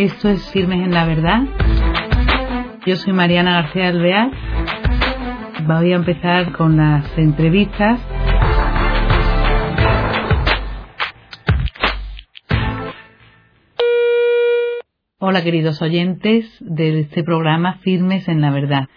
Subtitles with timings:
[0.00, 1.42] Esto es Firmes en la Verdad.
[2.86, 4.30] Yo soy Mariana García Alvear.
[5.66, 8.00] Voy a empezar con las entrevistas.
[15.18, 18.88] Hola queridos oyentes de este programa Firmes en la Verdad.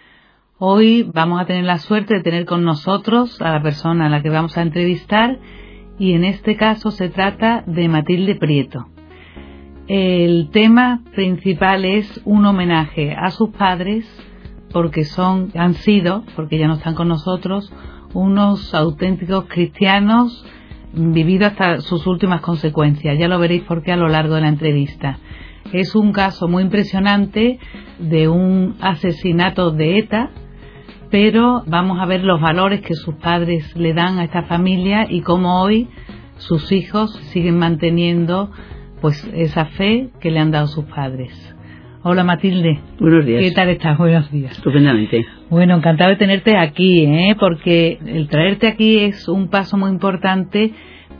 [0.56, 4.22] Hoy vamos a tener la suerte de tener con nosotros a la persona a la
[4.22, 5.38] que vamos a entrevistar
[5.98, 8.93] y en este caso se trata de Matilde Prieto.
[9.86, 14.06] El tema principal es un homenaje a sus padres
[14.72, 17.70] porque son, han sido, porque ya no están con nosotros,
[18.14, 20.44] unos auténticos cristianos
[20.94, 23.18] vividos hasta sus últimas consecuencias.
[23.18, 25.18] Ya lo veréis porque a lo largo de la entrevista.
[25.72, 27.58] Es un caso muy impresionante
[27.98, 30.30] de un asesinato de ETA,
[31.10, 35.20] pero vamos a ver los valores que sus padres le dan a esta familia y
[35.20, 35.88] cómo hoy
[36.38, 38.50] sus hijos siguen manteniendo
[39.04, 41.30] pues esa fe que le han dado sus padres.
[42.04, 42.80] Hola Matilde.
[42.98, 43.42] Buenos días.
[43.42, 43.98] ¿Qué tal estás?
[43.98, 44.52] Buenos días.
[44.52, 45.26] Estupendamente.
[45.50, 47.36] Bueno, encantado de tenerte aquí, ¿eh?
[47.38, 50.72] porque el traerte aquí es un paso muy importante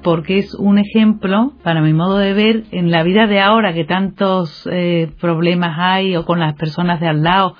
[0.02, 3.84] porque es un ejemplo, para mi modo de ver, en la vida de ahora que
[3.84, 7.54] tantos eh, problemas hay o con las personas de al lado,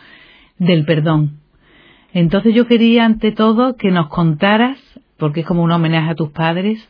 [0.56, 1.40] del perdón.
[2.14, 4.78] Entonces yo quería ante todo que nos contaras,
[5.18, 6.88] porque es como un homenaje a tus padres,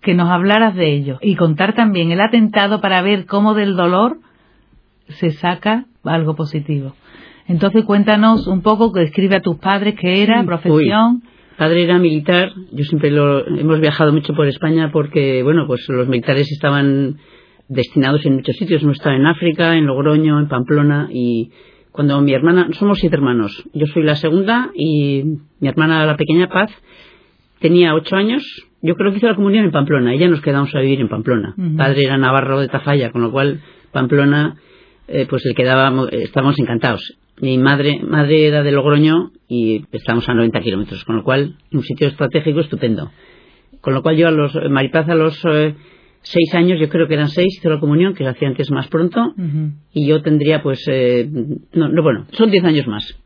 [0.00, 4.18] que nos hablaras de ello y contar también el atentado para ver cómo del dolor
[5.08, 6.94] se saca algo positivo.
[7.48, 11.22] Entonces cuéntanos un poco, que describe a tus padres, qué era, profesión.
[11.56, 16.08] padre era militar, yo siempre lo, hemos viajado mucho por España porque, bueno, pues los
[16.08, 17.18] militares estaban
[17.68, 21.50] destinados en muchos sitios, no estaba en África, en Logroño, en Pamplona y
[21.92, 25.22] cuando mi hermana, somos siete hermanos, yo soy la segunda y
[25.60, 26.70] mi hermana la pequeña Paz
[27.60, 28.44] tenía ocho años
[28.82, 31.54] yo creo que hizo la comunión en Pamplona ya nos quedamos a vivir en Pamplona.
[31.76, 33.60] Padre era navarro de Tafalla, con lo cual
[33.92, 34.56] Pamplona,
[35.08, 37.16] eh, pues le quedábamos, estábamos encantados.
[37.40, 41.82] Mi madre, madre era de Logroño y estábamos a 90 kilómetros, con lo cual un
[41.82, 43.10] sitio estratégico estupendo.
[43.80, 45.74] Con lo cual yo a los, Maripaz a los eh,
[46.22, 48.88] seis años, yo creo que eran seis, hizo la comunión, que se hacía antes más
[48.88, 49.34] pronto,
[49.92, 51.28] y yo tendría pues, eh,
[51.72, 53.16] no, no, bueno, son diez años más.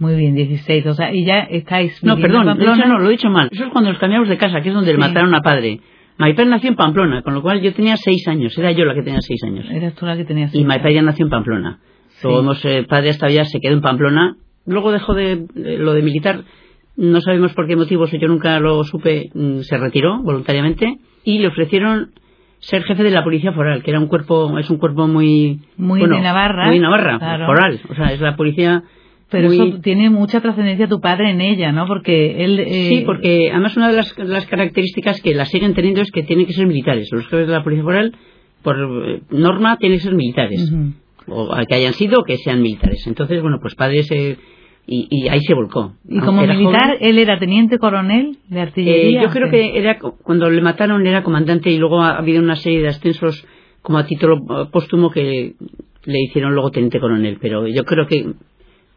[0.00, 0.86] Muy bien, 16.
[0.86, 2.02] O sea, y ya estáis.
[2.02, 3.50] No, perdón, lo he, no, lo he dicho mal.
[3.52, 5.80] Eso es cuando nos cambiamos de casa, que es donde le mataron a padre.
[6.16, 8.56] Maipel nació en Pamplona, con lo cual yo tenía seis años.
[8.56, 9.66] Era yo la que tenía seis años.
[9.70, 11.80] Eras tú la que tenía seis Y Maipel ya nació en Pamplona.
[12.22, 14.36] Luego, eh, padre hasta ya se quedó en Pamplona.
[14.66, 16.44] Luego dejó de, lo de militar.
[16.96, 19.30] No sabemos por qué motivos, yo nunca lo supe.
[19.34, 22.12] Mm, se retiró voluntariamente y le ofrecieron
[22.58, 25.60] ser jefe de la policía foral, que era un cuerpo, es un cuerpo muy.
[25.76, 26.66] Muy de Navarra.
[26.66, 27.80] Muy Navarra, foral.
[27.88, 28.82] O sea, es la policía
[29.30, 31.86] pero eso tiene mucha trascendencia tu padre en ella, ¿no?
[31.86, 32.58] Porque él...
[32.58, 32.88] Eh...
[32.88, 36.52] Sí, porque además una de las, características que la siguen teniendo es que tienen que
[36.52, 37.08] ser militares.
[37.12, 38.16] Los jefes de la Policía Foral,
[38.62, 40.72] por eh, norma, tienen que ser militares.
[41.28, 43.06] O que hayan sido o que sean militares.
[43.06, 44.36] Entonces, bueno, pues padre se...
[44.92, 45.92] Y, ahí se volcó.
[46.08, 49.20] ¿Y como militar él era teniente coronel de artillería?
[49.20, 52.56] Eh, yo creo que era cuando le mataron era comandante y luego ha habido una
[52.56, 53.46] serie de ascensos
[53.82, 55.54] como a título eh, póstumo que
[56.04, 57.38] le hicieron luego teniente coronel.
[57.40, 58.32] Pero yo creo que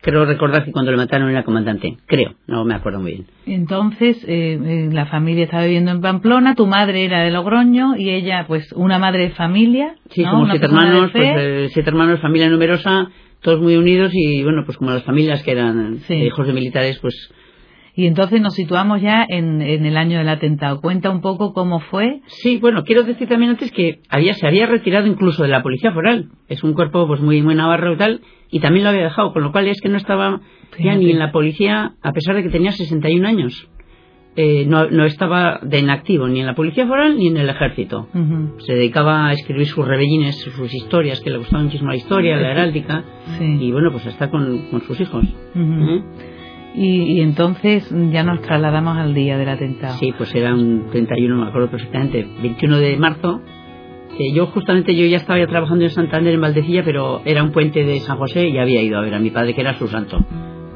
[0.04, 1.96] Creo recordar que cuando le mataron era comandante.
[2.08, 3.26] Creo, no me acuerdo muy bien.
[3.46, 8.10] Entonces, eh, eh, la familia estaba viviendo en Pamplona, tu madre era de Logroño y
[8.10, 9.96] ella, pues, una madre de familia.
[10.10, 13.08] Sí, como siete hermanos, pues, eh, siete hermanos, familia numerosa,
[13.42, 17.32] todos muy unidos y, bueno, pues como las familias que eran hijos de militares, pues.
[17.96, 20.82] Y entonces nos situamos ya en, en, el año del atentado.
[20.82, 22.22] Cuenta un poco cómo fue.
[22.26, 25.92] Sí, bueno, quiero decir también antes que había, se había retirado incluso de la policía
[25.92, 26.30] foral.
[26.48, 28.22] Es un cuerpo pues muy, muy navarro y tal
[28.54, 30.40] y también lo había dejado, con lo cual es que no estaba
[30.78, 33.68] ya ni en la policía, a pesar de que tenía 61 años.
[34.36, 38.10] Eh, no, no, estaba de inactivo ni en la policía foral ni en el ejército.
[38.60, 42.52] Se dedicaba a escribir sus rebellines, sus historias, que le gustaba muchísimo la historia, la
[42.52, 43.04] heráldica,
[43.40, 45.26] y bueno, pues está con, sus hijos.
[45.56, 46.04] ¿Eh?
[46.74, 49.98] Y, y, entonces ya nos trasladamos al día del atentado.
[50.00, 53.42] Sí, pues era un 31, me acuerdo perfectamente, 21 de marzo
[54.34, 58.00] yo justamente yo ya estaba trabajando en Santander en Valdecilla, pero era un puente de
[58.00, 60.24] San José y había ido a ver a mi padre que era su santo.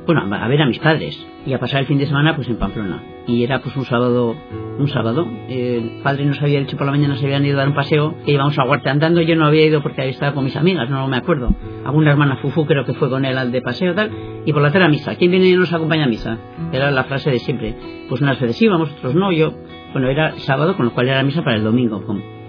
[0.07, 2.56] Bueno, a ver a mis padres y a pasar el fin de semana pues en
[2.56, 3.04] Pamplona.
[3.27, 4.38] Y era pues un sábado,
[4.80, 5.27] un sábado.
[5.50, 8.15] El padre nos había dicho por la mañana se habían ido a dar un paseo,
[8.25, 9.21] que íbamos a Huarte andando.
[9.21, 11.54] Yo no había ido porque había estado con mis amigas, no me acuerdo.
[11.86, 14.09] Alguna hermana Fufu creo que fue con él al de paseo tal.
[14.45, 15.15] Y por la tarde a misa.
[15.15, 16.38] ¿Quién viene y nos acompaña a misa?
[16.71, 17.75] Era la frase de siempre.
[18.07, 19.33] Pues unas veces íbamos, otros no.
[19.33, 19.51] Yo,
[19.92, 22.01] bueno, era sábado, con lo cual era misa para el domingo.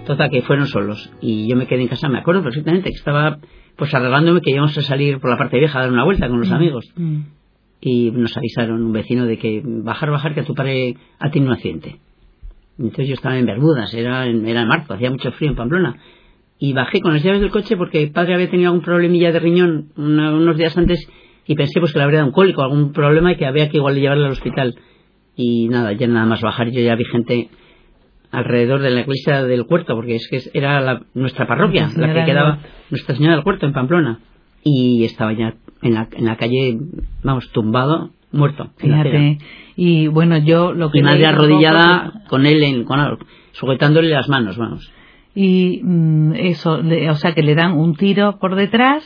[0.05, 1.11] Total, que fueron solos.
[1.19, 3.37] Y yo me quedé en casa, me acuerdo perfectamente que estaba
[3.75, 6.39] pues arreglándome que íbamos a salir por la parte vieja a dar una vuelta con
[6.39, 6.85] los mm, amigos.
[6.95, 7.19] Mm.
[7.81, 11.51] Y nos avisaron un vecino de que bajar, bajar, que a tu padre ha tenido
[11.51, 11.99] un accidente.
[12.77, 15.97] Entonces yo estaba en Bermudas, era en, era en marzo, hacía mucho frío en Pamplona.
[16.57, 19.39] y bajé con las llaves del coche porque el padre había tenido algún problemilla de
[19.39, 21.09] riñón unos días antes
[21.45, 23.77] y pensé pues que le habría dado un cólico, algún problema y que había que
[23.77, 24.75] igual llevarle al hospital.
[25.35, 27.49] Y nada, ya nada más bajar yo ya vi gente
[28.31, 32.59] alrededor de la iglesia del Cuarto, porque es que era nuestra parroquia, la que quedaba
[32.89, 34.19] Nuestra Señora del Cuarto en Pamplona.
[34.63, 36.77] Y estaba ya en la, en la calle,
[37.23, 38.71] vamos, tumbado, muerto.
[38.77, 39.39] Fíjate.
[39.75, 40.99] Y bueno, yo lo que.
[40.99, 43.17] Y madre arrodillada con él, en, con,
[43.51, 44.91] sujetándole las manos, vamos.
[45.35, 49.03] Y mm, eso, o sea, que le dan un tiro por detrás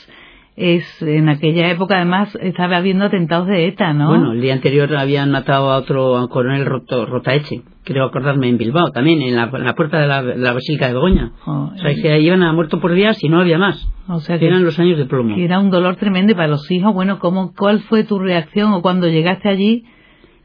[0.55, 4.09] es en aquella época además estaba habiendo atentados de ETA, ¿no?
[4.09, 9.21] Bueno, el día anterior habían matado a otro coronel Rotaeche, creo acordarme, en Bilbao, también,
[9.23, 10.07] en la, puerta de
[10.37, 11.31] la, Basílica de Begoña.
[11.45, 13.87] Oh, o sea, que iban a muerto por días y no había más.
[14.07, 15.35] O sea, que eran los años de plomo.
[15.37, 16.93] era un dolor tremendo para los hijos.
[16.93, 19.85] Bueno, ¿cómo, ¿cuál fue tu reacción o cuando llegaste allí?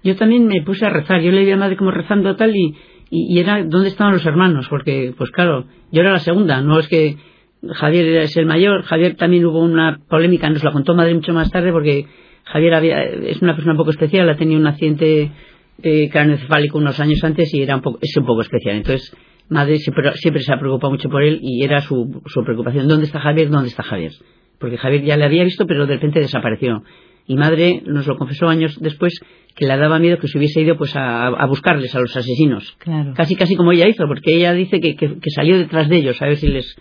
[0.02, 1.20] Yo también me puse a rezar.
[1.20, 2.76] Yo le vi a madre como rezando tal y,
[3.10, 6.78] y, y era dónde estaban los hermanos, porque, pues claro, yo era la segunda, no
[6.78, 7.16] es que
[7.62, 8.82] Javier es el mayor.
[8.82, 12.06] Javier también hubo una polémica, nos la contó madre mucho más tarde porque
[12.44, 15.30] Javier había, es una persona un poco especial, ha tenido un accidente
[15.78, 18.76] de craneoencefálico unos años antes y era un poco, es un poco especial.
[18.76, 19.14] Entonces,
[19.48, 22.88] madre siempre, siempre se ha preocupado mucho por él y era su, su preocupación.
[22.88, 23.50] ¿Dónde está Javier?
[23.50, 24.12] ¿Dónde está Javier?
[24.58, 26.82] Porque Javier ya le había visto, pero de repente desapareció.
[27.26, 29.20] Y madre nos lo confesó años después
[29.54, 32.76] que le daba miedo que se hubiese ido pues a, buscarles a los asesinos.
[33.14, 36.26] Casi casi como ella hizo, porque ella dice que, que salió detrás de ellos a
[36.26, 36.76] ver si les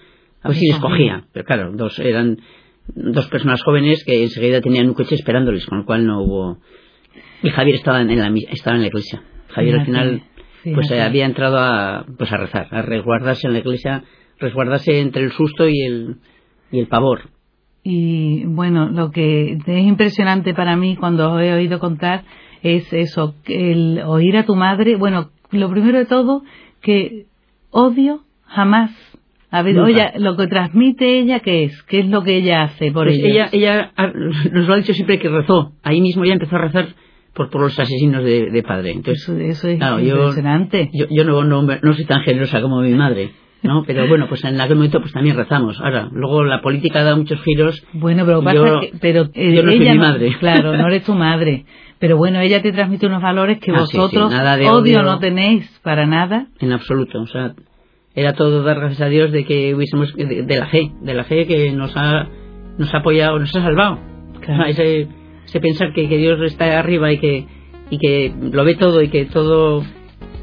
[0.48, 2.40] pues sí les cogía, pero claro, dos eran
[2.96, 6.58] dos personas jóvenes que enseguida tenían un coche esperándoles, con lo cual no hubo.
[7.44, 9.22] Y Javier estaba en la, estaba en la iglesia.
[9.50, 10.24] Javier al final
[10.74, 14.04] pues había entrado a, pues a rezar, a resguardarse en la iglesia,
[14.40, 16.16] resguardarse entre el susto y el,
[16.72, 17.30] y el pavor.
[17.84, 22.24] Y bueno, lo que es impresionante para mí cuando os he oído contar
[22.62, 26.44] es eso, el oír a tu madre, bueno, lo primero de todo,
[26.82, 27.28] que
[27.70, 28.92] odio jamás
[29.50, 31.84] a ver, oye, lo que transmite ella, ¿qué es?
[31.84, 33.48] ¿Qué es lo que ella hace por pues ella?
[33.52, 33.92] Ella
[34.52, 35.74] nos lo ha dicho siempre que rezó.
[35.84, 36.88] Ahí mismo ya empezó a rezar
[37.34, 38.92] por, por los asesinos de, padre.
[38.92, 40.90] Entonces, eso, es impresionante.
[40.94, 43.32] Yo, yo, no, no, soy tan generosa como mi madre.
[43.64, 43.84] ¿no?
[43.86, 45.80] Pero bueno, pues en aquel momento pues también rezamos.
[45.80, 47.86] Ahora, luego la política da muchos giros.
[47.94, 50.36] Bueno, pero pasa que, pero eh, yo no ella mi madre.
[50.40, 51.66] claro, no eres tu madre.
[52.00, 56.06] Pero bueno, ella te transmite unos valores que ah, vosotros odio, odio, no tenéis para
[56.06, 56.48] nada.
[56.60, 57.56] En absoluto, o sea,
[58.18, 61.46] era todo dar gracias a Dios de que hubiésemos de, la fe, de la fe
[61.46, 62.28] que nos ha
[62.80, 64.00] nos ha apoyado, nos ha salvado.
[64.68, 65.08] ese,
[65.62, 67.46] pensar que, Dios está arriba y que
[67.92, 69.84] y que lo ve todo y que todo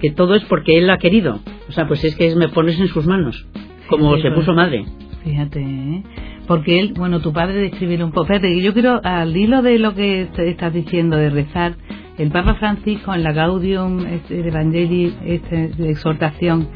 [0.00, 1.40] que todo es porque él ha querido.
[1.68, 3.44] O sea, pues es que es me pones en sus manos,
[3.88, 4.84] como se puso madre.
[5.24, 6.02] Fíjate, ¿eh?
[6.46, 8.28] porque él, bueno, tu padre describir un poco.
[8.28, 11.74] Fíjate, yo quiero, al hilo de lo que estás diciendo de rezar,
[12.18, 15.56] el Papa Francisco en la Gaudium Evangelii, esta
[15.88, 16.68] exhortación,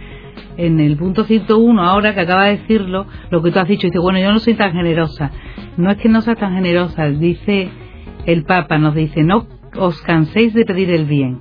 [0.56, 3.98] en el punto 101, ahora que acaba de decirlo, lo que tú has dicho, dice,
[3.98, 5.30] bueno, yo no soy tan generosa.
[5.76, 7.68] No es que no sea tan generosa, dice
[8.26, 9.46] el Papa, nos dice, no
[9.76, 11.40] os canséis de pedir el bien.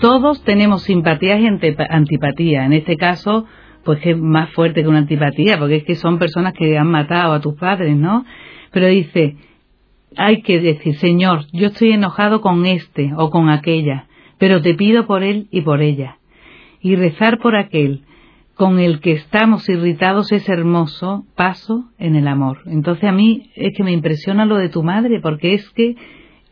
[0.00, 2.66] Todos tenemos simpatías y antipatía.
[2.66, 3.46] En este caso,
[3.84, 7.32] pues es más fuerte que una antipatía, porque es que son personas que han matado
[7.32, 8.24] a tus padres, ¿no?
[8.72, 9.36] Pero dice,
[10.16, 14.06] hay que decir, Señor, yo estoy enojado con este o con aquella,
[14.38, 16.18] pero te pido por él y por ella
[16.86, 18.02] y rezar por aquel
[18.54, 22.58] con el que estamos irritados es hermoso paso en el amor.
[22.66, 25.96] Entonces a mí es que me impresiona lo de tu madre, porque es que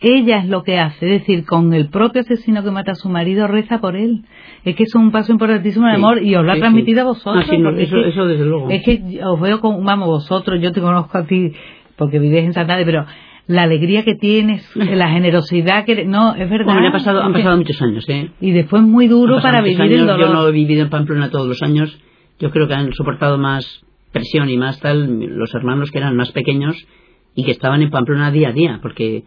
[0.01, 3.09] ella es lo que hace, es decir, con el propio asesino que mata a su
[3.09, 4.25] marido reza por él.
[4.65, 7.05] Es que es un paso importantísimo en el amor y os lo ha transmitido a
[7.05, 7.47] vosotros.
[7.49, 8.71] Ah, eso, eso, desde luego.
[8.71, 11.53] Es que os veo como, vamos, vosotros, yo te conozco a ti
[11.95, 13.07] porque vives en Santander, pero
[13.47, 16.05] la alegría que tienes, la generosidad que...
[16.05, 16.77] No, es verdad.
[16.77, 18.31] han pasado, han pasado muchos años, ¿eh?
[18.41, 20.21] Y después muy duro para vivir el dolor.
[20.21, 21.99] Yo no he vivido en Pamplona todos los años.
[22.39, 26.33] Yo creo que han soportado más presión y más tal los hermanos que eran más
[26.33, 26.87] pequeños
[27.35, 29.25] y que estaban en Pamplona día a día, porque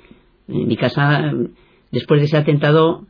[0.47, 1.33] en mi casa,
[1.91, 3.05] después de ese atentado,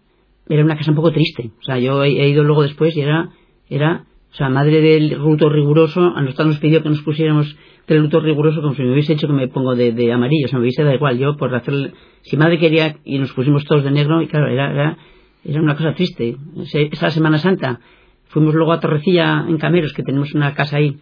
[0.50, 1.52] era una casa un poco triste.
[1.60, 3.30] O sea, yo he, ido luego después y era,
[3.70, 4.06] era,
[4.38, 8.20] o sea, madre del ruto riguroso, a nosotros nos pidió que nos pusiéramos el luto
[8.20, 10.66] riguroso como si me hubiese hecho que me pongo de, de amarillo, o sea, me
[10.66, 11.18] hubiese dado igual.
[11.18, 11.94] Yo, por hacer.
[12.22, 14.98] Si madre quería y nos pusimos todos de negro, y claro, era, era,
[15.44, 16.38] era una cosa triste.
[16.72, 17.80] Esa Semana Santa
[18.26, 21.00] fuimos luego a Torrecilla en Cameros, que tenemos una casa ahí,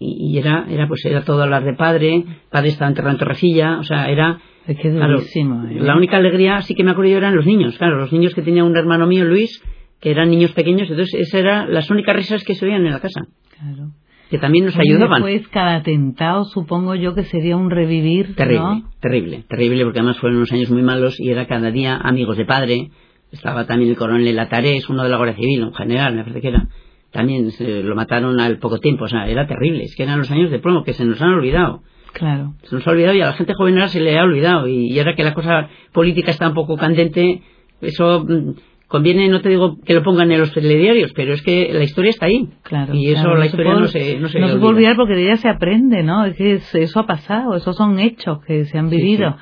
[0.00, 3.84] y, era, era pues era todo hablar de padre, padre estaba enterrado en Torrecilla, o
[3.84, 4.40] sea, era.
[4.66, 5.78] claro, ¿eh?
[5.78, 8.42] La única alegría sí que me acuerdo yo eran los niños, claro, los niños que
[8.42, 9.62] tenía un hermano mío, Luis,
[10.02, 13.00] que eran niños pequeños, entonces esas eran las únicas risas que se oían en la
[13.00, 13.22] casa.
[13.58, 13.92] Claro
[14.32, 15.22] que también nos ayudaban.
[15.22, 18.34] Después, cada atentado, supongo yo que sería un revivir.
[18.34, 22.38] Terrible, terrible, terrible, porque además fueron unos años muy malos y era cada día amigos
[22.38, 22.90] de padre.
[23.30, 26.48] Estaba también el coronel Latarés, uno de la Guardia Civil, un general, me parece que
[26.48, 26.66] era.
[27.10, 27.50] también
[27.86, 30.60] lo mataron al poco tiempo, o sea, era terrible, es que eran los años de
[30.60, 31.82] plomo que se nos han olvidado.
[32.14, 32.54] Claro.
[32.62, 34.98] Se nos ha olvidado y a la gente joven ahora se le ha olvidado y,
[34.98, 37.42] ahora que la cosa política está un poco candente,
[37.82, 38.52] eso mm,
[38.92, 42.10] conviene, no te digo que lo pongan en los telediarios, pero es que la historia
[42.10, 42.50] está ahí.
[42.62, 42.94] Claro.
[42.94, 45.36] Y eso la historia no se No se, no se puede olvidar porque de ella
[45.36, 46.26] se aprende, ¿no?
[46.26, 49.36] Es que eso ha pasado, esos son hechos que se han vivido.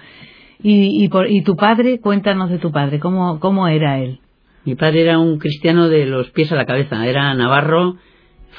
[0.62, 4.20] Y, y, por, y tu padre, cuéntanos de tu padre, ¿cómo, cómo era él?
[4.64, 7.96] Mi padre era un cristiano de los pies a la cabeza, era navarro,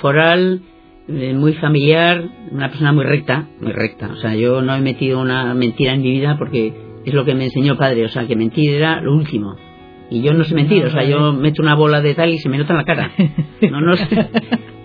[0.01, 0.62] foral,
[1.07, 2.21] eh, muy familiar,
[2.51, 4.10] una persona muy recta, muy recta.
[4.12, 6.74] O sea, yo no he metido una mentira en mi vida porque
[7.05, 9.55] es lo que me enseñó padre, o sea, que mentir era lo último.
[10.12, 12.50] Y yo no sé mentir, o sea, yo meto una bola de tal y se
[12.50, 13.12] me nota en la cara.
[13.72, 13.94] No, no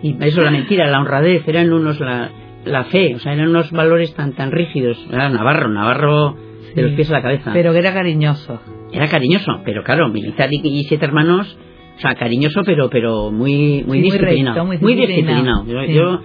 [0.02, 2.30] Y eso la mentira, la honradez, eran unos la,
[2.64, 5.04] la fe, o sea, eran unos valores tan tan rígidos.
[5.10, 6.36] Era Navarro, Navarro
[6.74, 7.50] de los pies a la cabeza.
[7.52, 8.60] Pero que era cariñoso.
[8.92, 11.58] Era cariñoso, pero claro, militar y, siete hermanos,
[11.96, 14.64] o sea, cariñoso, pero pero muy muy disciplinado.
[14.64, 15.64] Muy, disciplinado.
[15.86, 16.20] Yo,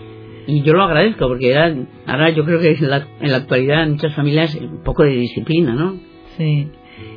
[0.46, 1.74] y yo lo agradezco porque era,
[2.06, 5.16] ahora yo creo que en la, en la actualidad en muchas familias un poco de
[5.16, 5.96] disciplina, ¿no?
[6.38, 6.68] Sí.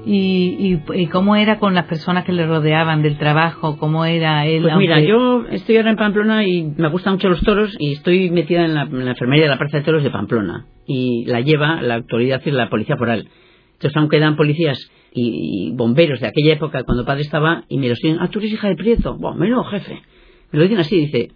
[0.07, 3.79] ¿Y, y, cómo era con las personas que le rodeaban del trabajo?
[3.79, 4.63] ¿Cómo era él?
[4.63, 8.31] Pues mira, yo estoy ahora en Pamplona y me gustan mucho los toros y estoy
[8.31, 11.95] metida en la, enfermería de la Plaza de Toros de Pamplona y la lleva la
[11.95, 13.29] autoridad y la policía foral.
[13.73, 17.95] Entonces, aunque dan policías y, bomberos de aquella época cuando padre estaba y me lo
[17.95, 20.03] dicen, ah, tú eres hija de Prieto, bueno, menos jefe.
[20.53, 21.31] Me lo dicen así, dice,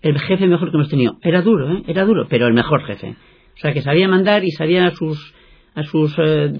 [0.00, 1.18] el jefe mejor que hemos tenido.
[1.22, 1.82] Era duro, ¿eh?
[1.86, 3.16] Era duro, pero el mejor jefe.
[3.56, 5.34] O sea, que sabía mandar y sabía a sus,
[5.74, 6.52] a sus eh,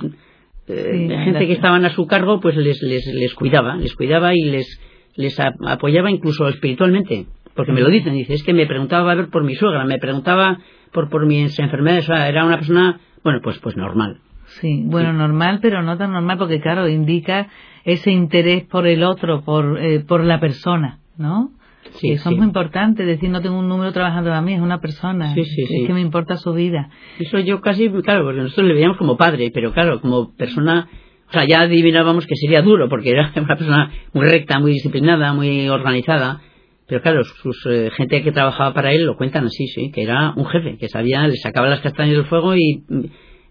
[0.69, 4.43] eh, gente que estaban a su cargo, pues les, les, les cuidaba, les cuidaba y
[4.45, 4.81] les,
[5.17, 7.27] les apoyaba incluso espiritualmente.
[7.55, 9.99] Porque me lo dicen, dice, es que me preguntaba a ver por mi suegra, me
[9.99, 10.59] preguntaba
[10.93, 14.19] por, por mis enfermedades, o sea, era una persona, bueno, pues, pues normal.
[14.61, 17.49] Sí, bueno, normal, pero no tan normal porque, claro, indica
[17.85, 21.51] ese interés por el otro, por, eh, por la persona, ¿no?
[21.93, 24.81] Sí, eso es muy importante, decir no tengo un número trabajando a mí, es una
[24.81, 26.89] persona, es que me importa su vida.
[27.19, 30.89] Eso yo casi, claro, porque nosotros le veíamos como padre, pero claro, como persona,
[31.29, 35.33] o sea, ya adivinábamos que sería duro, porque era una persona muy recta, muy disciplinada,
[35.35, 36.41] muy organizada,
[36.87, 40.33] pero claro, sus eh, gente que trabajaba para él lo cuentan así, sí, que era
[40.37, 42.85] un jefe, que sabía, le sacaba las castañas del fuego y,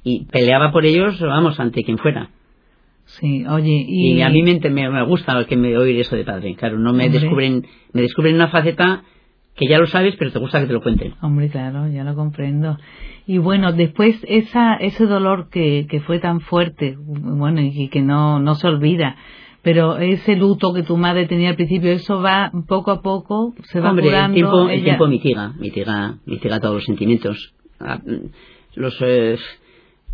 [0.03, 2.29] y peleaba por ellos, vamos, ante quien fuera.
[3.19, 4.21] Sí, oye, y...
[4.21, 7.63] a mí me, me, gusta que me oír eso de padre, claro, no me descubren,
[7.91, 9.03] me descubren una faceta
[9.55, 11.13] que ya lo sabes, pero te gusta que te lo cuenten.
[11.21, 12.79] Hombre, claro, ya lo comprendo.
[13.27, 18.39] Y bueno, después esa, ese dolor que, que fue tan fuerte, bueno, y que no,
[18.39, 19.15] no se olvida,
[19.61, 23.79] pero ese luto que tu madre tenía al principio, eso va poco a poco, se
[23.79, 27.53] va Hombre, El tiempo, el tiempo mitiga, mitiga, mitiga todos los sentimientos.
[27.79, 28.01] Ah,
[28.73, 29.37] los, eh,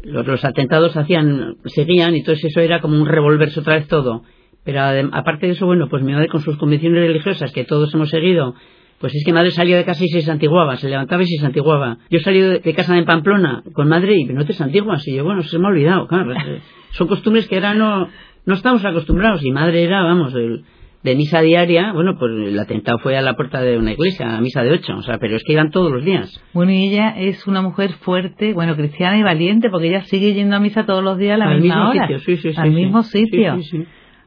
[0.04, 4.24] los, atentados hacían, seguían y todo eso era como un revolverse otra vez todo.
[4.64, 4.82] Pero
[5.14, 8.56] aparte de eso, bueno, pues mi madre con sus convicciones religiosas que todos hemos seguido,
[9.00, 11.98] pues es que madre salía de casa y se santiguaba, se levantaba y se santiguaba.
[12.10, 15.08] Yo salí de casa en Pamplona con madre y no te santiguas.
[15.08, 16.34] Y yo, bueno, se me ha olvidado, claro.
[16.92, 18.10] Son costumbres que ahora no,
[18.46, 19.44] no estamos acostumbrados.
[19.46, 20.66] Y madre era, vamos, el,
[21.04, 24.42] de misa diaria, bueno, pues el atentado fue a la puerta de una iglesia, a
[24.42, 26.44] misa de ocho, o sea, pero es que iban todos los días.
[26.54, 30.58] Bueno, y ella es una mujer fuerte, bueno, cristiana y valiente, porque ella sigue yendo
[30.58, 33.04] a misa todos los días a la al misma mismo Sitio, sí, sí, al mismo
[33.04, 33.58] sitio.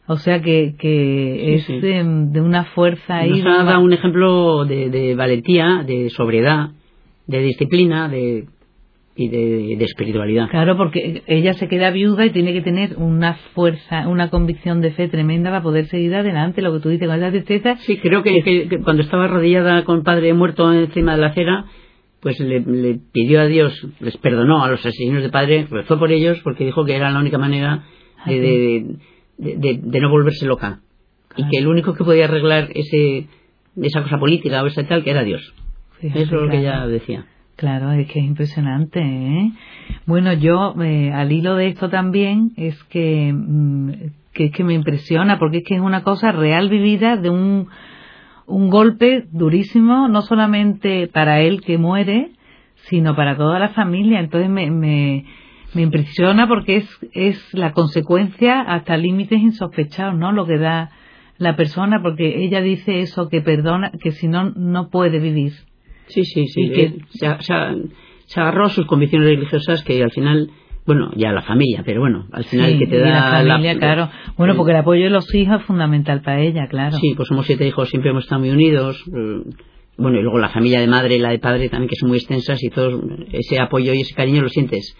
[0.06, 3.42] O sea que, que es de, una fuerza ahí.
[3.42, 6.70] Nos ha dado un ejemplo de, de valentía, de sobriedad,
[7.26, 8.46] de disciplina, de
[9.14, 10.48] y de, espiritualidad.
[10.48, 14.92] Claro, porque ella se queda viuda y tiene que tener una fuerza, una convicción de
[14.92, 17.76] fe tremenda para poder seguir adelante, lo que tú dices con esa tristeza.
[17.76, 21.66] Sí, creo que, cuando estaba arrodillada con padre muerto encima de la acera,
[22.20, 22.62] pues le,
[23.12, 26.84] pidió a Dios, les perdonó a los asesinos de padre, rezó por ellos porque dijo
[26.84, 27.84] que era la única manera
[28.26, 28.96] de,
[29.36, 30.80] de, no volverse loca.
[31.36, 33.26] Y que el único que podía arreglar ese,
[33.76, 35.52] esa cosa política o esa tal, que era Dios.
[36.00, 37.26] Eso es lo que ella decía.
[37.56, 39.00] Claro, es que es impresionante.
[39.00, 39.52] ¿eh?
[40.06, 43.90] Bueno, yo eh, al hilo de esto también es que, mm,
[44.32, 47.68] que, que me impresiona porque es que es una cosa real vivida de un,
[48.46, 52.30] un golpe durísimo, no solamente para él que muere,
[52.88, 54.20] sino para toda la familia.
[54.20, 55.24] Entonces me, me,
[55.74, 60.32] me impresiona porque es, es la consecuencia hasta límites insospechados, ¿no?
[60.32, 60.90] Lo que da
[61.38, 65.52] la persona, porque ella dice eso, que perdona, que si no, no puede vivir.
[66.12, 66.70] Sí, sí, sí.
[66.70, 70.50] Que se, agarró a sus convicciones religiosas que al final
[70.84, 74.10] bueno, ya la familia, pero bueno, al final que te da la familia, claro.
[74.36, 76.96] Bueno, porque el apoyo de los hijos es fundamental para ella, claro.
[76.96, 79.00] Sí, pues somos siete hijos, siempre hemos estado muy unidos.
[79.06, 79.44] Eh,
[79.96, 82.18] bueno, y luego la familia de madre y la de padre también, que son muy
[82.18, 83.00] extensas y todo
[83.30, 84.96] ese apoyo y ese cariño lo sientes.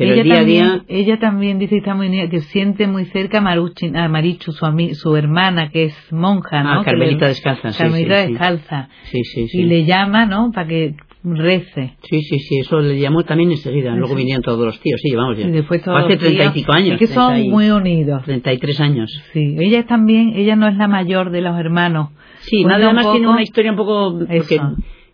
[0.00, 0.84] Pero ella el día también, a día...
[0.88, 4.66] Ella también dice que, está muy, que siente muy cerca a, Maruchi, a Marichu, su,
[4.94, 6.80] su, hermana, que es monja, ¿no?
[6.80, 7.70] Ah, Carmelita Descalza.
[7.76, 8.88] Carmelita sí, Descalza.
[9.04, 9.60] Sí, sí, sí.
[9.60, 10.50] Y le llama, ¿no?
[10.52, 11.96] Para que rece.
[12.02, 13.94] Sí, sí, sí, eso le llamó también enseguida.
[13.94, 15.38] Luego vinieron todos los tíos, sí, vamos.
[15.38, 16.94] Y después todos Hace treinta y pico años.
[16.94, 18.22] Es que son 30 y, muy unidos.
[18.24, 19.10] Treinta y tres años.
[19.32, 22.10] Sí, ella también, ella no es la mayor de los hermanos.
[22.40, 24.18] Sí, nada además tiene una historia un poco...
[24.18, 24.60] Porque,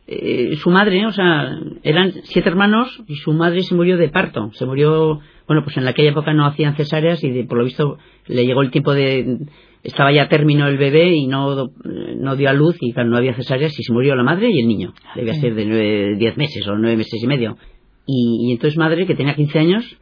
[0.08, 4.50] eh, su madre, o sea, eran siete hermanos y su madre se murió de parto.
[4.52, 7.98] Se murió, bueno, pues en aquella época no hacían cesáreas y de, por lo visto
[8.26, 9.46] le llegó el tiempo de
[9.82, 13.78] estaba ya término el bebé y no, no dio a luz y no había cesáreas
[13.78, 14.94] y se murió la madre y el niño.
[15.14, 17.56] Debía ser de nueve, diez meses o nueve meses y medio.
[18.04, 19.96] Y, y, entonces madre, que tenía 15 años,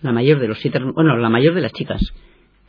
[0.00, 2.00] la mayor de los siete, bueno, la mayor de las chicas,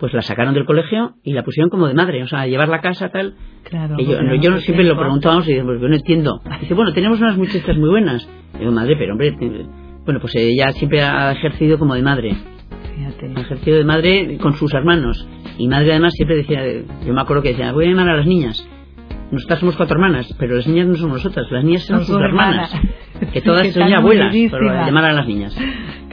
[0.04, 2.76] pues la sacaron del colegio y la pusieron como de madre, o sea, a llevarla
[2.76, 3.36] a casa tal.
[3.64, 3.96] Claro.
[3.98, 6.42] Y yo, no, yo siempre lo preguntábamos y pues yo no entiendo.
[6.60, 8.28] Dice, bueno, tenemos unas muchachas muy buenas.
[8.54, 9.34] Y digo, madre, pero hombre,
[10.04, 12.36] bueno, pues ella siempre ha ejercido como de madre.
[12.98, 13.32] Fíjate.
[13.34, 15.26] Ha ejercido de madre con sus hermanos.
[15.58, 16.62] Y madre además siempre decía,
[17.06, 18.68] yo me acuerdo que decía, voy a llamar a las niñas.
[19.32, 22.76] Nosotras somos cuatro hermanas, pero las niñas no son nosotras, las niñas son, sus hermanas.
[23.32, 25.58] Que todas son ya abuelas, pero llamar a las niñas.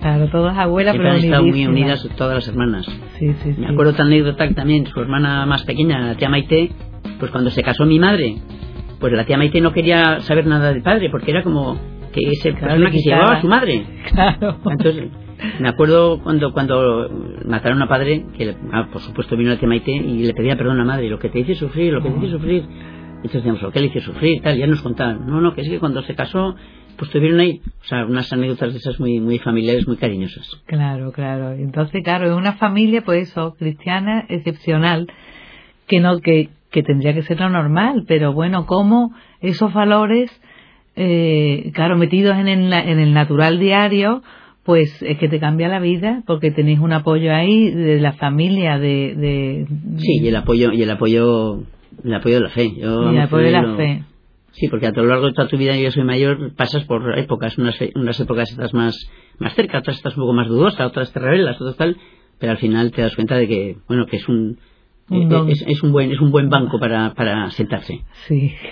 [0.01, 2.87] Claro, todas abuelas, pero han estado muy unidas todas las hermanas.
[3.19, 6.71] Sí, sí, Me acuerdo tan anécdota también su hermana más pequeña, la tía Maite,
[7.19, 8.37] pues cuando se casó mi madre,
[8.99, 11.79] pues la tía Maite no quería saber nada del padre, porque era como
[12.13, 13.85] que esa claro, persona que se llevaba a su madre.
[14.11, 14.57] Claro.
[14.71, 15.09] Entonces,
[15.61, 17.09] me acuerdo cuando cuando
[17.45, 20.81] mataron a padre, que ah, por supuesto vino la tía Maite y le pedía perdón
[20.81, 22.65] a madre, lo que te hice sufrir, lo que te hice sufrir.
[23.17, 24.41] Entonces decíamos, ¿lo que le hice sufrir?
[24.41, 25.27] Tal, ya nos contaban.
[25.27, 26.57] No, no, que es que cuando se casó,
[27.01, 30.47] pues tuvieron ahí, o sea, unas anécdotas de esas muy, muy familiares, muy cariñosas.
[30.67, 31.53] Claro, claro.
[31.53, 35.07] Entonces, claro, es una familia, pues eso, cristiana, excepcional,
[35.87, 40.31] que no, que, que tendría que ser lo normal, pero bueno, como esos valores,
[40.95, 44.23] eh, claro, metidos en el, en el natural diario,
[44.63, 48.79] pues es que te cambia la vida porque tenéis un apoyo ahí de la familia
[48.79, 49.67] de, de
[49.97, 51.63] sí y el apoyo y el apoyo
[52.05, 53.77] el apoyo de la fe Yo, y el apoyo de la lo...
[53.79, 54.05] fe
[54.53, 57.57] sí porque a lo largo de toda tu vida yo soy mayor pasas por épocas.
[57.59, 61.21] Unas, unas épocas estás más más cerca otras estás un poco más dudosa otras te
[61.21, 61.97] rebelas otras tal.
[62.39, 64.59] Pero al final te das cuenta de que bueno que es un,
[65.09, 68.01] un es, es, un buen es un buen banco para para sentarse.
[68.27, 68.55] Sí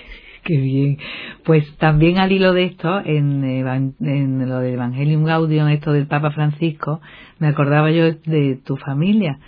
[0.43, 0.97] Qué bien.
[1.43, 6.31] Pues también al hilo de esto, en, en lo del Evangelium Gaudium, esto del Papa
[6.31, 7.01] Francisco,
[7.39, 9.39] me acordaba yo de tu familia,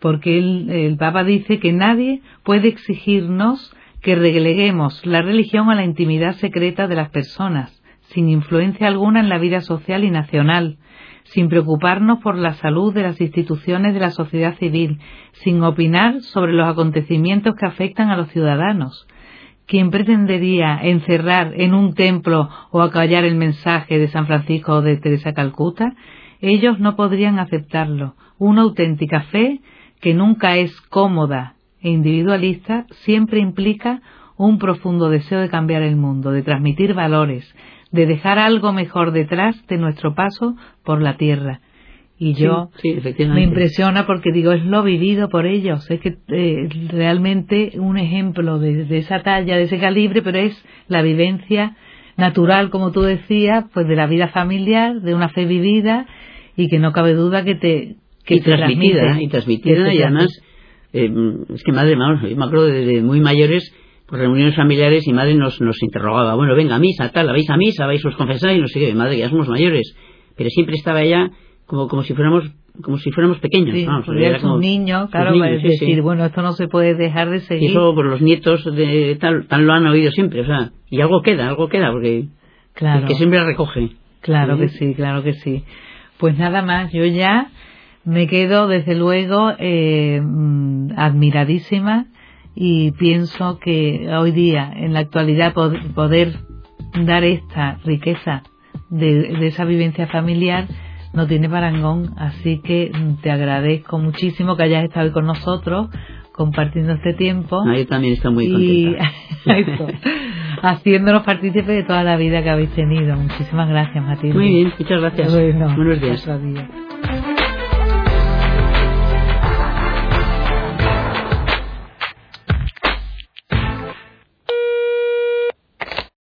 [0.00, 5.82] porque el, el Papa dice que nadie puede exigirnos que releguemos la religión a la
[5.82, 10.76] intimidad secreta de las personas, sin influencia alguna en la vida social y nacional,
[11.22, 14.98] sin preocuparnos por la salud de las instituciones de la sociedad civil,
[15.32, 19.08] sin opinar sobre los acontecimientos que afectan a los ciudadanos,
[19.66, 24.98] quien pretendería encerrar en un templo o acallar el mensaje de San Francisco o de
[24.98, 25.94] Teresa Calcuta,
[26.42, 28.16] ellos no podrían aceptarlo.
[28.36, 29.62] Una auténtica fe
[30.02, 31.53] que nunca es cómoda
[31.84, 34.00] e individualista siempre implica
[34.36, 37.44] un profundo deseo de cambiar el mundo, de transmitir valores,
[37.92, 41.60] de dejar algo mejor detrás de nuestro paso por la tierra.
[42.18, 45.88] Y yo sí, sí, me impresiona porque digo, es lo vivido por ellos.
[45.90, 50.64] Es que eh, realmente un ejemplo de, de, esa talla, de ese calibre, pero es
[50.88, 51.76] la vivencia
[52.16, 56.06] natural, como tú decías, pues de la vida familiar, de una fe vivida
[56.56, 57.96] y que no cabe duda que te.
[58.24, 60.40] Que y, transmitida, transmite, y transmitida, y además,
[60.94, 61.10] eh,
[61.54, 63.74] es que madre, yo me acuerdo desde muy mayores,
[64.06, 67.56] por reuniones familiares y madre nos, nos interrogaba, bueno, venga, a misa, tal, vais a
[67.56, 69.94] misa, vais os confesáis, no sé qué, madre, ya somos mayores,
[70.36, 71.30] pero siempre estaba ella
[71.66, 72.44] como como si fuéramos
[72.82, 75.94] como si fuéramos pequeños sí, vamos, era como un niño claro niños, para sí, decir
[75.94, 76.00] sí.
[76.00, 79.46] bueno esto no se puede dejar de seguir y eso por los nietos de tal
[79.46, 82.26] tan lo han oído siempre o sea y algo queda algo queda porque
[82.74, 83.02] claro.
[83.02, 83.90] el que siempre recoge.
[84.20, 85.64] Claro que sí claro que sí.
[86.18, 87.48] Pues nada más yo ya
[88.04, 90.20] me quedo desde luego eh,
[90.96, 92.06] admiradísima
[92.54, 95.54] y pienso que hoy día en la actualidad
[95.94, 96.34] poder
[97.04, 98.42] dar esta riqueza
[98.90, 100.66] de, de esa vivencia familiar
[101.12, 102.90] no tiene parangón, así que
[103.22, 105.88] te agradezco muchísimo que hayas estado hoy con nosotros
[106.32, 107.64] compartiendo este tiempo.
[107.64, 108.96] No, yo también estoy muy y
[109.44, 109.86] contenta.
[110.62, 113.14] haciéndonos partícipes de toda la vida que habéis tenido.
[113.16, 114.34] Muchísimas gracias, Matilde.
[114.34, 115.32] Muy bien, muchas gracias.
[115.32, 116.42] Bueno, Buenos días.
[116.42, 116.83] días.